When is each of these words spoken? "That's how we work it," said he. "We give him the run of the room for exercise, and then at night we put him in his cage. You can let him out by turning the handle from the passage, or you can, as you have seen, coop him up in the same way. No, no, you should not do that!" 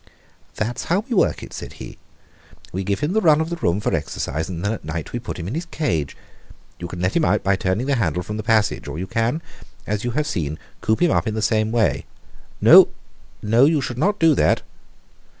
"That's 0.55 0.85
how 0.85 1.01
we 1.07 1.15
work 1.15 1.43
it," 1.43 1.53
said 1.53 1.73
he. 1.73 1.99
"We 2.73 2.83
give 2.83 3.01
him 3.01 3.13
the 3.13 3.21
run 3.21 3.39
of 3.39 3.51
the 3.51 3.55
room 3.57 3.79
for 3.79 3.93
exercise, 3.93 4.49
and 4.49 4.65
then 4.65 4.73
at 4.73 4.83
night 4.83 5.13
we 5.13 5.19
put 5.19 5.37
him 5.37 5.47
in 5.47 5.53
his 5.53 5.67
cage. 5.67 6.17
You 6.79 6.87
can 6.87 7.01
let 7.01 7.15
him 7.15 7.23
out 7.23 7.43
by 7.43 7.55
turning 7.55 7.85
the 7.85 7.93
handle 7.97 8.23
from 8.23 8.37
the 8.37 8.41
passage, 8.41 8.87
or 8.87 8.97
you 8.97 9.05
can, 9.05 9.43
as 9.85 10.03
you 10.03 10.09
have 10.17 10.25
seen, 10.25 10.57
coop 10.81 11.03
him 11.03 11.11
up 11.11 11.27
in 11.27 11.35
the 11.35 11.39
same 11.43 11.71
way. 11.71 12.07
No, 12.59 12.87
no, 13.43 13.65
you 13.65 13.79
should 13.79 13.99
not 13.99 14.17
do 14.17 14.33
that!" 14.33 14.63